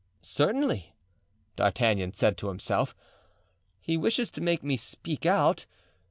"Certainly," 0.23 0.95
D'Artagnan 1.55 2.13
said 2.13 2.35
to 2.39 2.47
himself, 2.47 2.95
"he 3.79 3.97
wishes 3.97 4.31
to 4.31 4.41
make 4.41 4.63
me 4.63 4.75
speak 4.75 5.27
out. 5.27 5.67